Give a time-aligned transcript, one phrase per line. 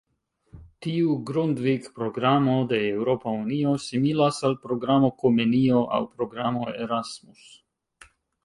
[0.85, 7.47] Tiu Grundvig-programo de Eŭropa Unio similas al programo Komenio aŭ programo Erasmus.